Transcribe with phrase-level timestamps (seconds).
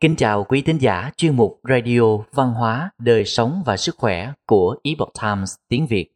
[0.00, 4.32] Kính chào quý thính giả chuyên mục Radio Văn hóa, Đời sống và Sức khỏe
[4.46, 6.12] của Epoch Times tiếng Việt.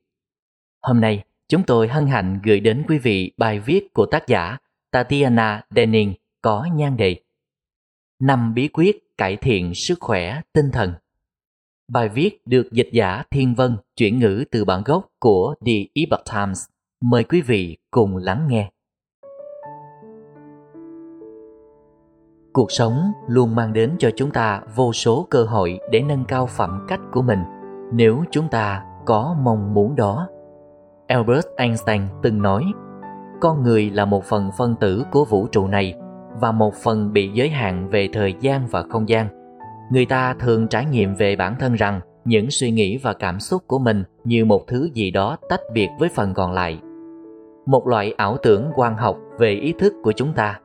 [0.82, 4.56] Hôm nay, chúng tôi hân hạnh gửi đến quý vị bài viết của tác giả
[4.90, 7.16] Tatiana Denning có nhan đề
[8.20, 10.92] Năm bí quyết cải thiện sức khỏe tinh thần.
[11.88, 16.24] Bài viết được dịch giả Thiên Vân chuyển ngữ từ bản gốc của The Epoch
[16.32, 16.64] Times.
[17.00, 18.71] Mời quý vị cùng lắng nghe.
[22.52, 26.46] Cuộc sống luôn mang đến cho chúng ta vô số cơ hội để nâng cao
[26.46, 27.38] phẩm cách của mình.
[27.92, 30.28] Nếu chúng ta có mong muốn đó,
[31.06, 32.64] albert einstein từng nói,
[33.40, 35.94] con người là một phần phân tử của vũ trụ này
[36.40, 39.28] và một phần bị giới hạn về thời gian và không gian.
[39.90, 43.62] Người ta thường trải nghiệm về bản thân rằng những suy nghĩ và cảm xúc
[43.66, 46.80] của mình như một thứ gì đó tách biệt với phần còn lại.
[47.66, 50.60] Một loại ảo tưởng quan học về ý thức của chúng ta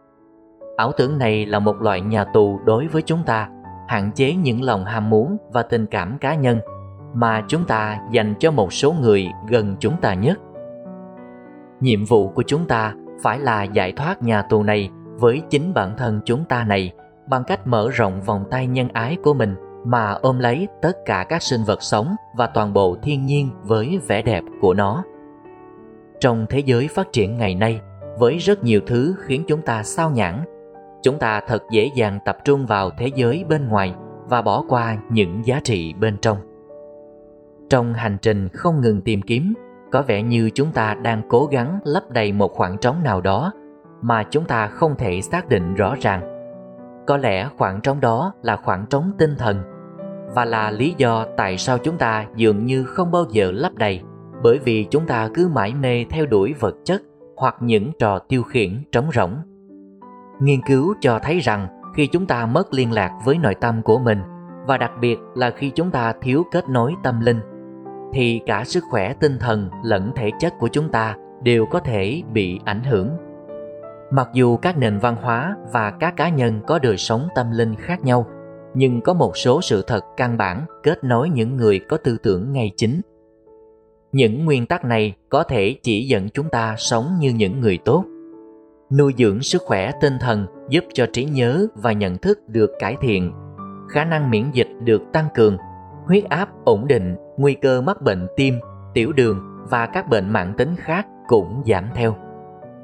[0.78, 3.50] ảo tưởng này là một loại nhà tù đối với chúng ta,
[3.88, 6.60] hạn chế những lòng ham muốn và tình cảm cá nhân
[7.14, 10.40] mà chúng ta dành cho một số người gần chúng ta nhất.
[11.80, 14.90] Nhiệm vụ của chúng ta phải là giải thoát nhà tù này
[15.20, 16.92] với chính bản thân chúng ta này
[17.30, 19.56] bằng cách mở rộng vòng tay nhân ái của mình
[19.86, 24.00] mà ôm lấy tất cả các sinh vật sống và toàn bộ thiên nhiên với
[24.08, 25.04] vẻ đẹp của nó.
[26.20, 27.82] Trong thế giới phát triển ngày nay,
[28.20, 30.44] với rất nhiều thứ khiến chúng ta sao nhãng
[31.08, 33.94] chúng ta thật dễ dàng tập trung vào thế giới bên ngoài
[34.30, 36.38] và bỏ qua những giá trị bên trong.
[37.70, 39.54] Trong hành trình không ngừng tìm kiếm,
[39.92, 43.54] có vẻ như chúng ta đang cố gắng lấp đầy một khoảng trống nào đó
[44.02, 46.22] mà chúng ta không thể xác định rõ ràng.
[47.08, 49.58] Có lẽ khoảng trống đó là khoảng trống tinh thần
[50.36, 54.02] và là lý do tại sao chúng ta dường như không bao giờ lấp đầy,
[54.44, 57.02] bởi vì chúng ta cứ mãi mê theo đuổi vật chất
[57.38, 59.38] hoặc những trò tiêu khiển trống rỗng
[60.40, 64.00] nghiên cứu cho thấy rằng khi chúng ta mất liên lạc với nội tâm của
[64.00, 64.20] mình,
[64.66, 67.40] và đặc biệt là khi chúng ta thiếu kết nối tâm linh,
[68.14, 72.22] thì cả sức khỏe tinh thần lẫn thể chất của chúng ta đều có thể
[72.34, 73.10] bị ảnh hưởng.
[74.12, 77.76] Mặc dù các nền văn hóa và các cá nhân có đời sống tâm linh
[77.76, 78.26] khác nhau,
[78.74, 82.54] nhưng có một số sự thật căn bản kết nối những người có tư tưởng
[82.54, 83.02] ngay chính.
[84.12, 88.06] Những nguyên tắc này có thể chỉ dẫn chúng ta sống như những người tốt
[88.92, 92.96] nuôi dưỡng sức khỏe tinh thần giúp cho trí nhớ và nhận thức được cải
[93.02, 93.34] thiện.
[93.90, 95.58] Khả năng miễn dịch được tăng cường,
[96.06, 98.60] huyết áp ổn định, nguy cơ mắc bệnh tim,
[98.94, 99.40] tiểu đường
[99.70, 102.16] và các bệnh mạng tính khác cũng giảm theo.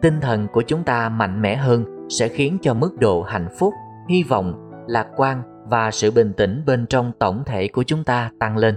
[0.01, 3.73] Tinh thần của chúng ta mạnh mẽ hơn sẽ khiến cho mức độ hạnh phúc,
[4.09, 8.31] hy vọng, lạc quan và sự bình tĩnh bên trong tổng thể của chúng ta
[8.39, 8.75] tăng lên.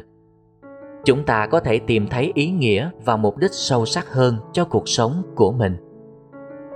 [1.05, 4.65] Chúng ta có thể tìm thấy ý nghĩa và mục đích sâu sắc hơn cho
[4.65, 5.86] cuộc sống của mình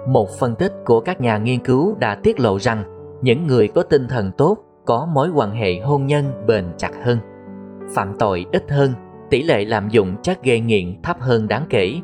[0.07, 2.85] một phân tích của các nhà nghiên cứu đã tiết lộ rằng
[3.23, 7.19] những người có tinh thần tốt, có mối quan hệ hôn nhân bền chặt hơn.
[7.95, 8.93] Phạm tội ít hơn,
[9.31, 11.95] tỷ lệ lạm dụng chất gây nghiện thấp hơn đáng kể,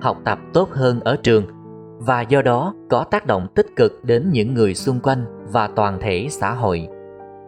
[0.00, 1.44] học tập tốt hơn ở trường.
[1.98, 5.98] Và do đó, có tác động tích cực đến những người xung quanh và toàn
[6.00, 6.88] thể xã hội.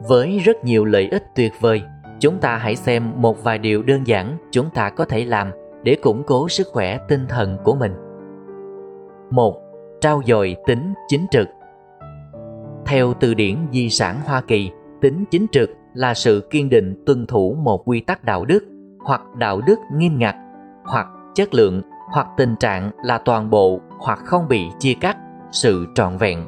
[0.08, 1.82] Với rất nhiều lợi ích tuyệt vời,
[2.20, 5.50] chúng ta hãy xem một vài điều đơn giản chúng ta có thể làm
[5.82, 7.92] để củng cố sức khỏe tinh thần của mình.
[9.30, 9.67] Một
[10.00, 11.48] trao dồi tính chính trực.
[12.86, 14.70] Theo từ điển di sản hoa kỳ,
[15.00, 18.64] tính chính trực là sự kiên định tuân thủ một quy tắc đạo đức
[19.04, 20.36] hoặc đạo đức nghiêm ngặt,
[20.84, 21.82] hoặc chất lượng,
[22.12, 25.16] hoặc tình trạng là toàn bộ hoặc không bị chia cắt,
[25.50, 26.44] sự trọn vẹn.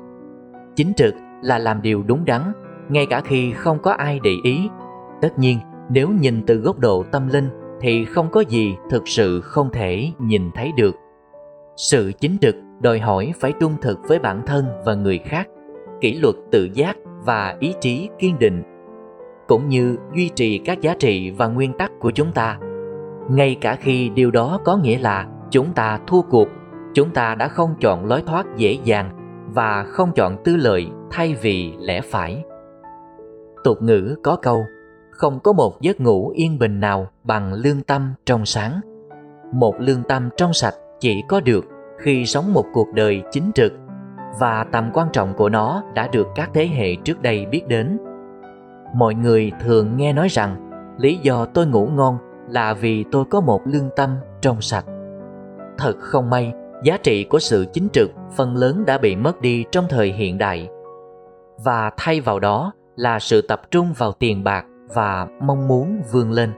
[0.76, 2.52] Chính trực là làm điều đúng đắn,
[2.88, 4.68] ngay cả khi không có ai để ý.
[5.22, 5.58] Tất nhiên,
[5.90, 7.48] nếu nhìn từ góc độ tâm linh
[7.80, 10.94] thì không có gì thực sự không thể nhìn thấy được.
[11.76, 15.48] Sự chính trực đòi hỏi phải trung thực với bản thân và người khác,
[16.00, 18.62] kỷ luật tự giác và ý chí kiên định,
[19.48, 22.58] cũng như duy trì các giá trị và nguyên tắc của chúng ta.
[23.30, 26.48] Ngay cả khi điều đó có nghĩa là chúng ta thua cuộc,
[26.94, 29.10] chúng ta đã không chọn lối thoát dễ dàng
[29.54, 32.44] và không chọn tư lợi thay vì lẽ phải.
[33.64, 34.64] Tục ngữ có câu,
[35.10, 38.80] không có một giấc ngủ yên bình nào bằng lương tâm trong sáng.
[39.52, 41.64] Một lương tâm trong sạch chỉ có được
[42.00, 43.72] khi sống một cuộc đời chính trực,
[44.40, 47.98] và tầm quan trọng của nó đã được các thế hệ trước đây biết đến.
[48.94, 52.18] Mọi người thường nghe nói rằng, lý do tôi ngủ ngon
[52.48, 54.10] là vì tôi có một lương tâm
[54.40, 54.84] trong sạch.
[55.78, 56.52] Thật không may,
[56.84, 60.38] giá trị của sự chính trực phần lớn đã bị mất đi trong thời hiện
[60.38, 60.68] đại.
[61.64, 64.64] Và thay vào đó là sự tập trung vào tiền bạc
[64.94, 66.50] và mong muốn vươn lên.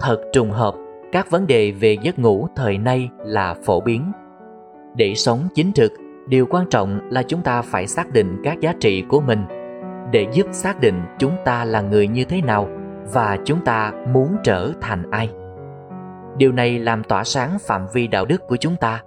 [0.00, 0.74] Thật trùng hợp
[1.12, 4.12] các vấn đề về giấc ngủ thời nay là phổ biến.
[4.96, 5.92] Để sống chính trực
[6.28, 9.44] điều quan trọng là chúng ta phải xác định các giá trị của mình.
[10.12, 12.68] Để giúp xác định chúng ta là người như thế nào
[13.12, 15.30] và chúng ta muốn trở thành ai.
[16.36, 19.02] Điều này làm tỏa sáng phạm vi đạo đức của chúng ta.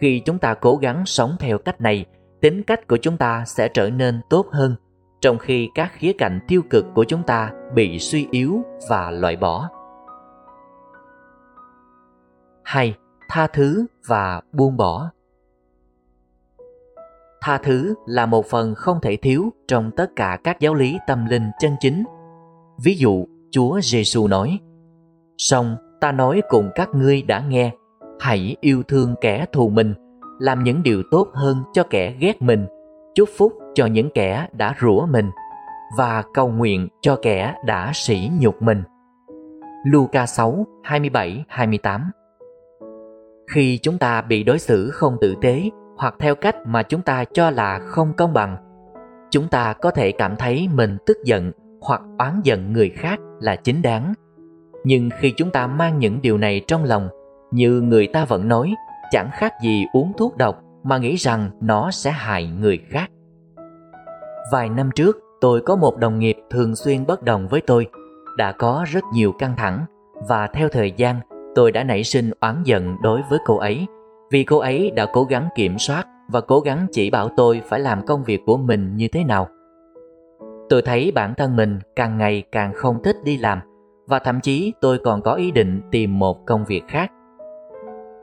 [0.00, 2.04] Khi chúng ta cố gắng sống theo cách này,
[2.40, 4.74] tính cách của chúng ta sẽ trở nên tốt hơn,
[5.20, 9.36] trong khi các khía cạnh tiêu cực của chúng ta bị suy yếu và loại
[9.36, 9.68] bỏ.
[12.70, 12.94] 2.
[13.28, 15.10] Tha thứ và buông bỏ
[17.40, 21.26] Tha thứ là một phần không thể thiếu trong tất cả các giáo lý tâm
[21.26, 22.04] linh chân chính.
[22.82, 24.58] Ví dụ, Chúa Giêsu nói:
[25.38, 27.72] "Song ta nói cùng các ngươi đã nghe,
[28.20, 29.94] hãy yêu thương kẻ thù mình,
[30.38, 32.66] làm những điều tốt hơn cho kẻ ghét mình,
[33.14, 35.30] chúc phúc cho những kẻ đã rủa mình
[35.98, 38.82] và cầu nguyện cho kẻ đã sỉ nhục mình.
[39.84, 42.10] Luca 6, 27, 28
[43.54, 45.62] khi chúng ta bị đối xử không tử tế
[45.96, 48.56] hoặc theo cách mà chúng ta cho là không công bằng,
[49.30, 53.56] chúng ta có thể cảm thấy mình tức giận hoặc oán giận người khác là
[53.56, 54.14] chính đáng.
[54.84, 57.08] Nhưng khi chúng ta mang những điều này trong lòng,
[57.50, 58.74] như người ta vẫn nói,
[59.10, 63.10] chẳng khác gì uống thuốc độc mà nghĩ rằng nó sẽ hại người khác.
[64.52, 67.86] Vài năm trước, tôi có một đồng nghiệp thường xuyên bất đồng với tôi,
[68.36, 69.84] đã có rất nhiều căng thẳng
[70.28, 71.20] và theo thời gian
[71.54, 73.86] tôi đã nảy sinh oán giận đối với cô ấy
[74.30, 77.80] vì cô ấy đã cố gắng kiểm soát và cố gắng chỉ bảo tôi phải
[77.80, 79.48] làm công việc của mình như thế nào.
[80.68, 83.58] Tôi thấy bản thân mình càng ngày càng không thích đi làm
[84.06, 87.12] và thậm chí tôi còn có ý định tìm một công việc khác.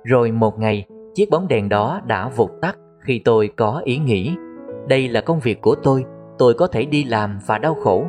[0.03, 0.85] Rồi một ngày,
[1.15, 4.35] chiếc bóng đèn đó đã vụt tắt khi tôi có ý nghĩ
[4.87, 6.05] đây là công việc của tôi
[6.37, 8.05] tôi có thể đi làm và đau khổ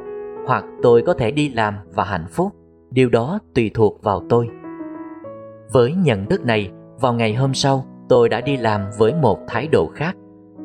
[0.47, 2.53] hoặc tôi có thể đi làm và hạnh phúc
[2.91, 4.49] điều đó tùy thuộc vào tôi
[5.73, 6.71] với nhận thức này
[7.01, 10.17] vào ngày hôm sau tôi đã đi làm với một thái độ khác.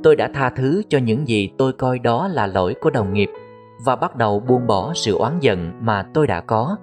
[0.03, 3.29] Tôi đã tha thứ cho những gì tôi coi đó là lỗi của đồng nghiệp
[3.85, 6.77] và bắt đầu buông bỏ sự oán giận mà tôi đã có.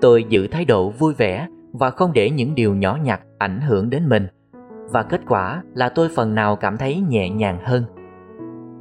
[0.00, 3.90] Tôi giữ thái độ vui vẻ và không để những điều nhỏ nhặt ảnh hưởng
[3.90, 4.26] đến mình.
[4.92, 7.84] Và kết quả là tôi phần nào cảm thấy nhẹ nhàng hơn.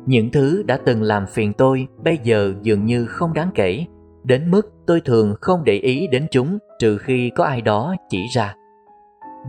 [0.06, 3.85] Những thứ đã từng làm phiền tôi bây giờ dường như không đáng kể,
[4.29, 8.27] đến mức tôi thường không để ý đến chúng trừ khi có ai đó chỉ
[8.35, 8.55] ra.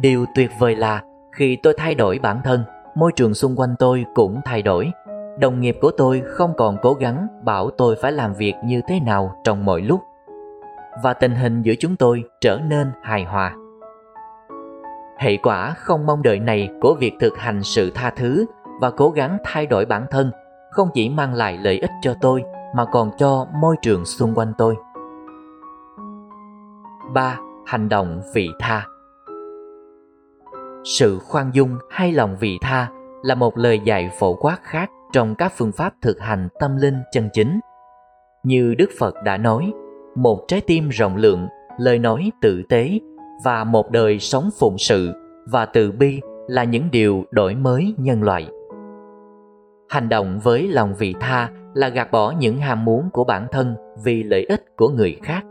[0.00, 4.04] Điều tuyệt vời là khi tôi thay đổi bản thân, môi trường xung quanh tôi
[4.14, 4.90] cũng thay đổi.
[5.38, 9.00] Đồng nghiệp của tôi không còn cố gắng bảo tôi phải làm việc như thế
[9.00, 10.00] nào trong mọi lúc.
[11.02, 13.54] Và tình hình giữa chúng tôi trở nên hài hòa.
[15.18, 18.46] Hệ quả không mong đợi này của việc thực hành sự tha thứ
[18.80, 20.30] và cố gắng thay đổi bản thân
[20.70, 22.42] không chỉ mang lại lợi ích cho tôi
[22.74, 24.76] mà còn cho môi trường xung quanh tôi.
[27.14, 27.38] 3.
[27.66, 28.86] Hành động vị tha
[30.84, 32.88] Sự khoan dung hay lòng vị tha
[33.22, 36.96] là một lời dạy phổ quát khác trong các phương pháp thực hành tâm linh
[37.12, 37.60] chân chính.
[38.42, 39.72] Như Đức Phật đã nói,
[40.14, 43.00] một trái tim rộng lượng, lời nói tử tế
[43.44, 45.12] và một đời sống phụng sự
[45.46, 48.48] và từ bi là những điều đổi mới nhân loại.
[49.88, 53.76] Hành động với lòng vị tha là gạt bỏ những ham muốn của bản thân
[54.04, 55.44] vì lợi ích của người khác.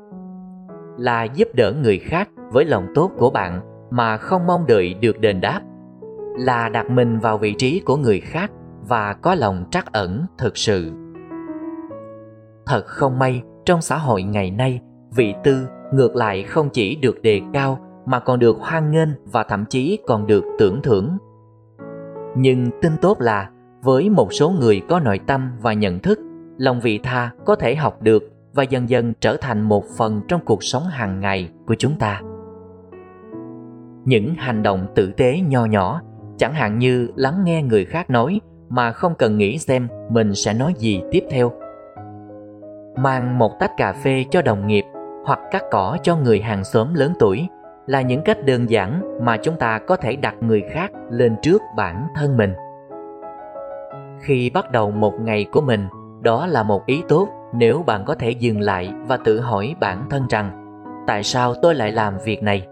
[0.98, 3.62] Là giúp đỡ người khác với lòng tốt của bạn
[3.92, 5.62] mà không mong đợi được đền đáp.
[6.38, 8.52] Là đặt mình vào vị trí của người khác
[8.88, 10.92] và có lòng trắc ẩn thực sự.
[12.66, 14.82] Thật không may, trong xã hội ngày nay,
[15.16, 19.44] vị tư ngược lại không chỉ được đề cao mà còn được hoan nghênh và
[19.44, 21.18] thậm chí còn được tưởng thưởng.
[22.36, 23.50] Nhưng tin tốt là
[23.82, 26.20] với một số người có nội tâm và nhận thức,
[26.58, 30.42] lòng vị tha có thể học được và dần dần trở thành một phần trong
[30.46, 32.22] cuộc sống hàng ngày của chúng ta.
[34.06, 36.02] Những hành động tử tế nho nhỏ,
[36.38, 40.54] chẳng hạn như lắng nghe người khác nói mà không cần nghĩ xem mình sẽ
[40.54, 41.52] nói gì tiếp theo.
[42.98, 44.86] Mang một tách cà phê cho đồng nghiệp
[45.26, 47.48] hoặc cắt cỏ cho người hàng xóm lớn tuổi
[47.88, 51.62] là những cách đơn giản mà chúng ta có thể đặt người khác lên trước
[51.78, 52.54] bản thân mình
[54.22, 55.88] khi bắt đầu một ngày của mình,
[56.22, 60.06] đó là một ý tốt nếu bạn có thể dừng lại và tự hỏi bản
[60.10, 60.66] thân rằng,
[61.08, 62.68] tại sao tôi lại làm việc này?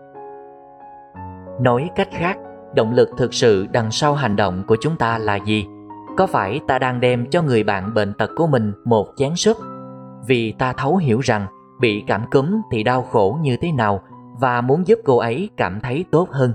[1.62, 2.38] Nói cách khác,
[2.75, 5.66] động lực thực sự đằng sau hành động của chúng ta là gì?
[6.18, 9.58] Có phải ta đang đem cho người bạn bệnh tật của mình một chén súp?
[10.27, 11.48] Vì ta thấu hiểu rằng,
[11.80, 14.01] bị cảm cúm thì đau khổ như thế nào
[14.39, 16.54] và muốn giúp cô ấy cảm thấy tốt hơn.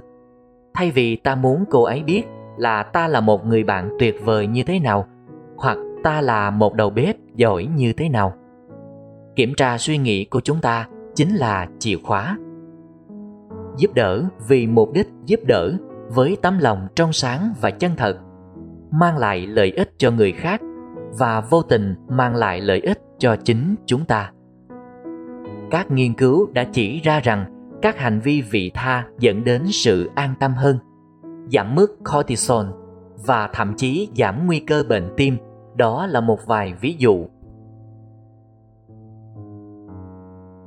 [0.75, 2.23] Thay vì ta muốn cô ấy biết
[2.63, 5.07] là ta là một người bạn tuyệt vời như thế nào?
[5.57, 8.35] Hoặc ta là một đầu bếp giỏi như thế nào?
[9.37, 12.39] Kiểm tra suy nghĩ của chúng ta chính là chìa khóa.
[13.77, 15.73] Giúp đỡ vì mục đích giúp đỡ
[16.09, 18.19] với tấm lòng trong sáng và chân thật,
[18.91, 20.61] mang lại lợi ích cho người khác
[21.19, 24.33] và vô tình mang lại lợi ích cho chính chúng ta.
[25.71, 27.45] Các nghiên cứu đã chỉ ra rằng
[27.83, 30.79] các hành vi vị tha dẫn đến sự an tâm hơn
[31.49, 32.67] giảm mức cortisol
[33.27, 35.37] và thậm chí giảm nguy cơ bệnh tim
[35.77, 37.27] đó là một vài ví dụ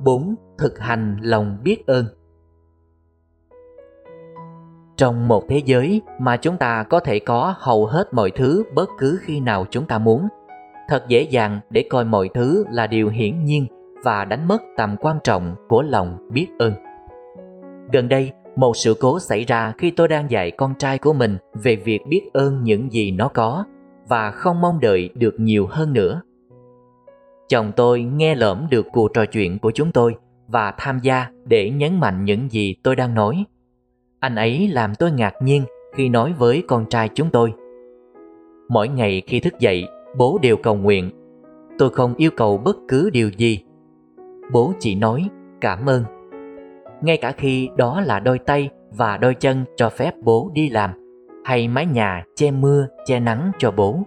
[0.04, 0.34] 4.
[0.58, 2.04] Thực hành lòng biết ơn
[4.96, 8.90] Trong một thế giới mà chúng ta có thể có hầu hết mọi thứ bất
[8.98, 10.28] cứ khi nào chúng ta muốn,
[10.88, 13.66] thật dễ dàng để coi mọi thứ là điều hiển nhiên
[14.04, 16.72] và đánh mất tầm quan trọng của lòng biết ơn.
[17.92, 21.36] Gần đây, một sự cố xảy ra khi tôi đang dạy con trai của mình
[21.54, 23.64] về việc biết ơn những gì nó có
[24.08, 26.22] và không mong đợi được nhiều hơn nữa.
[27.48, 30.16] Chồng tôi nghe lỡm được cuộc trò chuyện của chúng tôi
[30.48, 33.44] và tham gia để nhấn mạnh những gì tôi đang nói.
[34.20, 37.52] Anh ấy làm tôi ngạc nhiên khi nói với con trai chúng tôi.
[38.68, 39.84] Mỗi ngày khi thức dậy,
[40.16, 41.10] bố đều cầu nguyện.
[41.78, 43.60] Tôi không yêu cầu bất cứ điều gì.
[44.52, 45.28] Bố chỉ nói
[45.60, 46.15] cảm ơn.
[47.02, 50.90] Ngay cả khi đó là đôi tay và đôi chân cho phép bố đi làm
[51.44, 53.98] hay mái nhà che mưa, che nắng cho bố.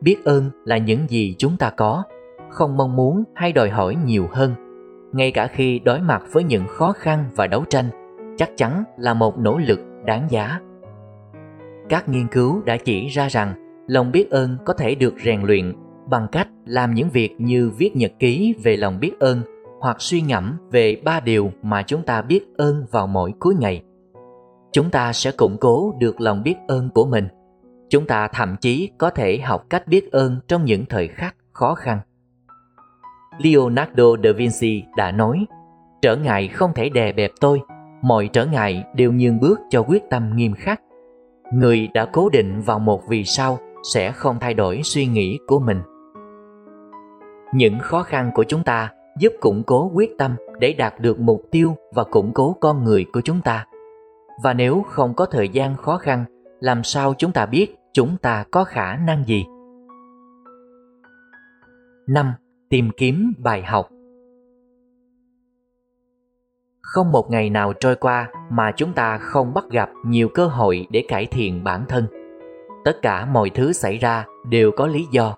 [0.00, 2.02] Biết ơn là những gì chúng ta có,
[2.50, 4.54] không mong muốn hay đòi hỏi nhiều hơn.
[5.12, 7.84] Ngay cả khi đối mặt với những khó khăn và đấu tranh,
[8.36, 10.60] chắc chắn là một nỗ lực đáng giá.
[11.88, 13.54] Các nghiên cứu đã chỉ ra rằng
[13.86, 15.74] lòng biết ơn có thể được rèn luyện
[16.10, 19.42] bằng cách làm những việc như viết nhật ký về lòng biết ơn
[19.80, 23.82] hoặc suy ngẫm về ba điều mà chúng ta biết ơn vào mỗi cuối ngày.
[24.72, 27.28] Chúng ta sẽ củng cố được lòng biết ơn của mình
[27.90, 31.74] Chúng ta thậm chí có thể học cách biết ơn trong những thời khắc khó
[31.74, 31.98] khăn.
[33.38, 35.46] Leonardo da Vinci đã nói,
[36.02, 37.60] trở ngại không thể đè bẹp tôi,
[38.02, 40.80] mọi trở ngại đều nhường bước cho quyết tâm nghiêm khắc.
[41.52, 43.58] Người đã cố định vào một vì sao
[43.92, 45.82] sẽ không thay đổi suy nghĩ của mình.
[47.54, 51.42] Những khó khăn của chúng ta giúp củng cố quyết tâm để đạt được mục
[51.50, 53.66] tiêu và củng cố con người của chúng ta.
[54.42, 56.24] Và nếu không có thời gian khó khăn,
[56.60, 59.44] làm sao chúng ta biết chúng ta có khả năng gì?
[62.06, 62.32] 5.
[62.68, 63.88] Tìm kiếm bài học
[66.82, 70.86] Không một ngày nào trôi qua mà chúng ta không bắt gặp nhiều cơ hội
[70.90, 72.06] để cải thiện bản thân.
[72.84, 75.36] Tất cả mọi thứ xảy ra đều có lý do.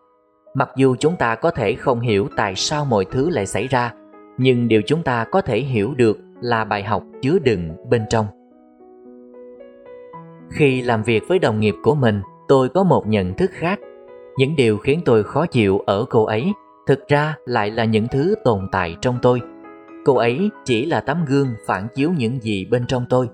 [0.55, 3.93] Mặc dù chúng ta có thể không hiểu tại sao mọi thứ lại xảy ra,
[4.39, 8.27] nhưng điều chúng ta có thể hiểu được là bài học chứa đựng bên trong.
[10.51, 13.79] Khi làm việc với đồng nghiệp của mình, tôi có một nhận thức khác.
[14.37, 16.53] Những điều khiến tôi khó chịu ở cô ấy
[16.87, 19.41] thực ra lại là những thứ tồn tại trong tôi.
[20.05, 23.29] Cô ấy chỉ là tấm gương phản chiếu những gì bên trong tôi.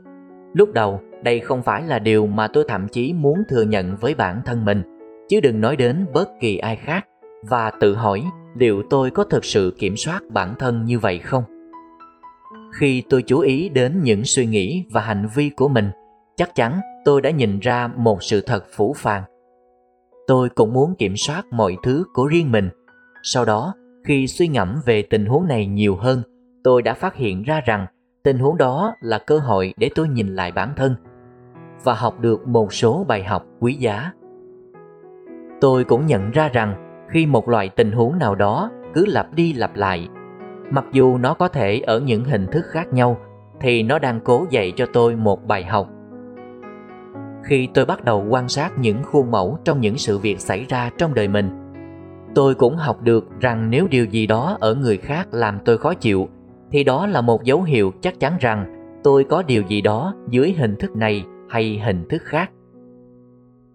[0.55, 4.15] Lúc đầu, đây không phải là điều mà tôi thậm chí muốn thừa nhận với
[4.15, 4.83] bản thân mình,
[5.29, 7.07] chứ đừng nói đến bất kỳ ai khác
[7.43, 8.23] và tự hỏi
[8.57, 11.45] liệu tôi có thực sự kiểm soát bản thân như vậy không?
[12.73, 15.91] Khi tôi chú ý đến những suy nghĩ và hành vi của mình,
[16.37, 19.23] chắc chắn tôi đã nhìn ra một sự thật phủ phàng.
[20.27, 22.69] Tôi cũng muốn kiểm soát mọi thứ của riêng mình.
[23.23, 26.23] Sau đó, khi suy ngẫm về tình huống này nhiều hơn,
[26.65, 27.87] tôi đã phát hiện ra rằng
[28.23, 30.95] tình huống đó là cơ hội để tôi nhìn lại bản thân
[31.85, 34.13] và học được một số bài học quý giá.
[35.61, 36.75] Tôi cũng nhận ra rằng
[37.09, 40.09] khi một loại tình huống nào đó cứ lặp đi lặp lại,
[40.71, 43.19] mặc dù nó có thể ở những hình thức khác nhau,
[43.61, 45.89] thì nó đang cố dạy cho tôi một bài học.
[47.45, 50.91] Khi tôi bắt đầu quan sát những khuôn mẫu trong những sự việc xảy ra
[50.99, 51.67] trong đời mình
[52.37, 55.95] tôi cũng học được rằng nếu điều gì đó ở người khác làm tôi khó
[55.95, 56.29] chịu
[56.71, 58.67] thì đó là một dấu hiệu chắc chắn rằng
[59.05, 62.51] tôi có điều gì đó dưới hình thức này hay hình thức khác.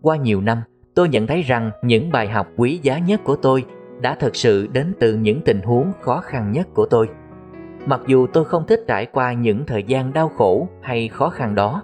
[0.01, 0.57] Qua nhiều năm
[0.95, 3.65] tôi nhận thấy rằng những bài học quý giá nhất của tôi
[4.01, 7.09] đã thực sự đến từ những tình huống khó khăn nhất của tôi.
[7.85, 11.55] Mặc dù tôi không thích trải qua những thời gian đau khổ hay khó khăn
[11.55, 11.83] đó,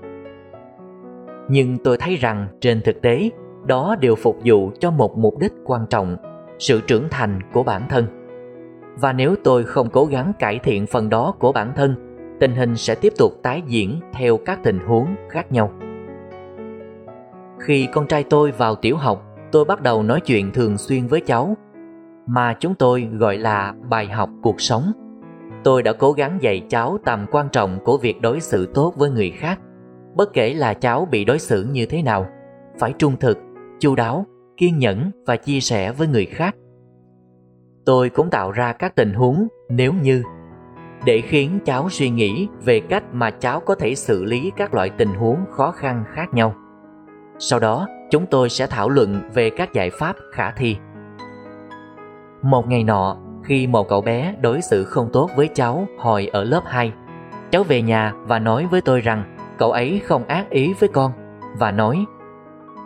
[1.49, 3.29] nhưng tôi thấy rằng trên thực tế,
[3.65, 6.17] đó đều phục vụ cho một mục đích quan trọng,
[6.59, 8.05] sự trưởng thành của bản thân.
[8.99, 11.95] Và nếu tôi không cố gắng cải thiện phần đó của bản thân,
[12.39, 15.71] tình hình sẽ tiếp tục tái diễn theo các tình huống khác nhau
[17.59, 21.21] khi con trai tôi vào tiểu học, tôi bắt đầu nói chuyện thường xuyên với
[21.21, 21.57] cháu,
[22.27, 24.91] mà chúng tôi gọi là bài học cuộc sống.
[25.63, 29.09] Tôi đã cố gắng dạy cháu tầm quan trọng của việc đối xử tốt với
[29.09, 29.59] người khác,
[30.15, 32.27] bất kể là cháu bị đối xử như thế nào.
[32.79, 33.37] Phải trung thực,
[33.79, 34.25] chu đáo,
[34.57, 36.55] kiên nhẫn và chia sẻ với người khác.
[37.85, 40.23] Tôi cũng tạo ra các tình huống nếu như,
[41.05, 44.89] để khiến cháu suy nghĩ về cách mà cháu có thể xử lý các loại
[44.89, 46.55] tình huống khó khăn khác nhau
[47.39, 50.77] sau đó chúng tôi sẽ thảo luận về các giải pháp khả thi.
[52.41, 56.43] Một ngày nọ, khi một cậu bé đối xử không tốt với cháu hồi ở
[56.43, 56.93] lớp 2,
[57.51, 61.11] cháu về nhà và nói với tôi rằng cậu ấy không ác ý với con
[61.59, 62.05] và nói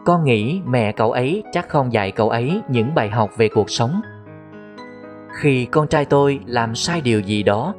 [0.05, 3.70] con nghĩ mẹ cậu ấy chắc không dạy cậu ấy những bài học về cuộc
[3.70, 4.01] sống.
[5.41, 7.74] Khi con trai tôi làm sai điều gì đó,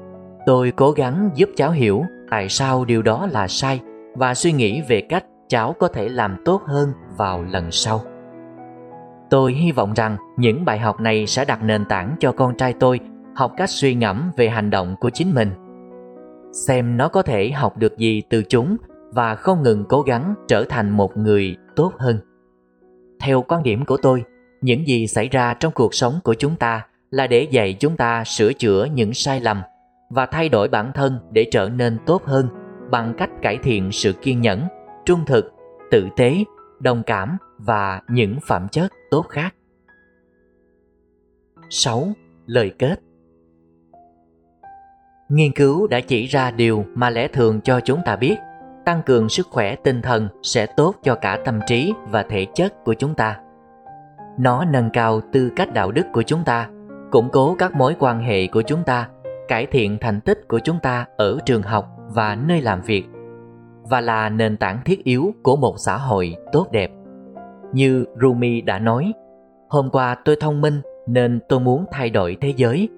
[0.47, 3.81] tôi cố gắng giúp cháu hiểu tại sao điều đó là sai
[4.15, 8.01] và suy nghĩ về cách cháu có thể làm tốt hơn vào lần sau.
[9.31, 12.73] Tôi hy vọng rằng những bài học này sẽ đặt nền tảng cho con trai
[12.73, 13.01] tôi
[13.35, 15.51] học cách suy ngẫm về hành động của chính mình.
[16.67, 18.77] Xem nó có thể học được gì từ chúng
[19.11, 22.19] và không ngừng cố gắng trở thành một người tốt hơn.
[23.21, 24.25] Theo quan điểm của tôi,
[24.61, 28.25] những gì xảy ra trong cuộc sống của chúng ta là để dạy chúng ta
[28.25, 29.63] sửa chữa những sai lầm
[30.11, 32.49] và thay đổi bản thân để trở nên tốt hơn
[32.91, 34.63] bằng cách cải thiện sự kiên nhẫn,
[35.05, 35.53] trung thực,
[35.91, 36.45] tử tế,
[36.81, 39.55] đồng cảm và những phẩm chất tốt khác.
[41.71, 42.13] 6.
[42.47, 42.97] Lời kết
[45.29, 48.37] Nghiên cứu đã chỉ ra điều mà lẽ thường cho chúng ta biết–
[48.85, 52.85] tăng cường sức khỏe tinh thần sẽ tốt cho cả tâm trí và thể chất
[52.85, 53.39] của chúng ta
[54.39, 56.69] nó nâng cao tư cách đạo đức của chúng ta
[57.11, 59.09] củng cố các mối quan hệ của chúng ta
[59.49, 63.05] cải thiện thành tích của chúng ta ở trường học và nơi làm việc
[63.83, 66.91] và là nền tảng thiết yếu của một xã hội tốt đẹp.
[67.73, 69.13] Như rumi đã nói,
[69.69, 72.89] hôm qua tôi thông minh nên tôi muốn thay đổi thế giới.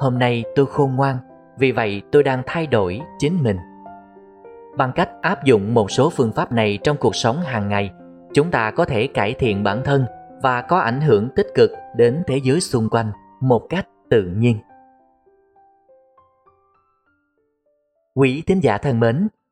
[0.00, 1.16] Hôm nay tôi khôn ngoan,
[1.58, 3.56] vì vậy tôi đang thay đổi chính mình.
[4.76, 7.90] Bằng cách áp dụng một số phương pháp này trong cuộc sống hàng ngày,
[8.34, 10.04] chúng ta có thể cải thiện bản thân
[10.42, 14.58] và có ảnh hưởng tích cực đến thế giới xung quanh một cách tự nhiên.
[18.14, 19.28] Quý tín giả thân mến